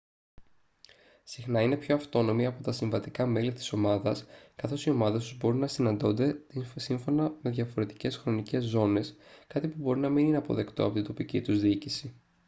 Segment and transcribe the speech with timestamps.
[1.23, 5.57] συχνά είναι πιο αυτόνομοι από τα συμβατικά μέλη της ομάδας καθώς οι ομάδες τους μπορεί
[5.57, 6.41] να συναντώνται
[6.75, 9.15] σύμφωνα με διαφορετικές χρονικές ζώνες
[9.47, 12.13] κάτι που μπορεί να μην είναι αποδεκτό από την τοπική τους διοίκηση